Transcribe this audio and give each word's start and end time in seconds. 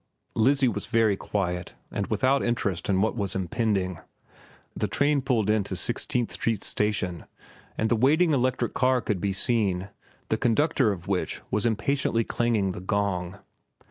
Lizzie 0.33 0.67
was 0.67 0.87
very 0.87 1.15
quiet 1.15 1.75
and 1.91 2.07
without 2.07 2.41
interest 2.41 2.89
in 2.89 3.01
what 3.01 3.15
was 3.15 3.35
impending. 3.35 3.99
The 4.75 4.87
train 4.87 5.21
pulled 5.21 5.47
in 5.47 5.63
to 5.65 5.75
Sixteenth 5.75 6.31
Street 6.31 6.63
Station, 6.63 7.25
and 7.77 7.87
the 7.87 7.95
waiting 7.95 8.31
electric 8.33 8.73
car 8.73 8.99
could 9.01 9.21
be 9.21 9.31
seen, 9.31 9.89
the 10.29 10.37
conductor 10.39 10.91
of 10.91 11.07
which 11.07 11.41
was 11.51 11.67
impatiently 11.67 12.23
clanging 12.23 12.71
the 12.71 12.81
gong. 12.81 13.37